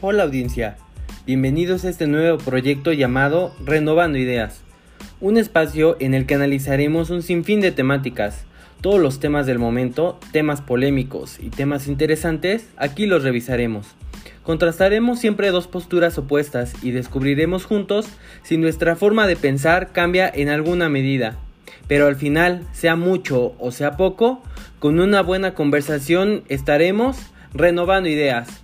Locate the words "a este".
1.84-2.06